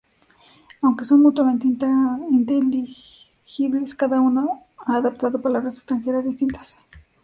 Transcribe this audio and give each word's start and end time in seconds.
Aunque 0.81 1.05
son 1.05 1.19
mutuamente 1.21 1.67
inteligibles, 1.67 3.93
cada 3.93 4.19
uno 4.19 4.65
ha 4.79 4.95
adaptado 4.95 5.39
palabras 5.39 5.75
extranjeras 5.77 6.25
distintas. 6.25 6.75